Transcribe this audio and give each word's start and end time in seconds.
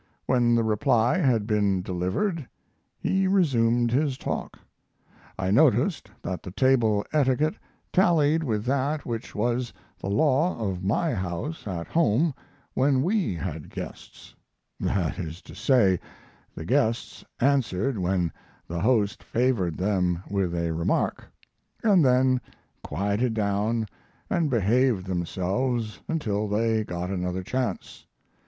When 0.25 0.55
the 0.55 0.63
reply 0.63 1.19
had 1.19 1.45
been 1.45 1.83
delivered 1.83 2.49
he 2.97 3.27
resumed 3.27 3.91
his 3.91 4.17
talk. 4.17 4.57
I 5.37 5.51
noticed 5.51 6.09
that 6.23 6.41
the 6.41 6.49
table 6.49 7.05
etiquette 7.13 7.53
tallied 7.93 8.43
with 8.43 8.65
that 8.65 9.05
which 9.05 9.35
was 9.35 9.71
the 9.99 10.09
law 10.09 10.57
of 10.57 10.83
my 10.83 11.13
house 11.13 11.67
at 11.67 11.85
home 11.85 12.33
when 12.73 13.03
we 13.03 13.35
had 13.35 13.69
guests; 13.69 14.33
that 14.79 15.19
is 15.19 15.39
to 15.43 15.53
say, 15.53 15.99
the 16.55 16.65
guests 16.65 17.23
answered 17.39 17.99
when 17.99 18.31
the 18.67 18.79
host 18.79 19.21
favored 19.21 19.77
them 19.77 20.23
with 20.31 20.55
a 20.55 20.73
remark, 20.73 21.27
and 21.83 22.03
then 22.03 22.41
quieted 22.83 23.35
down 23.35 23.85
and 24.31 24.49
behaved 24.49 25.05
themselves 25.05 26.01
until 26.07 26.47
they 26.47 26.83
got 26.83 27.11
another 27.11 27.43
chance. 27.43 28.07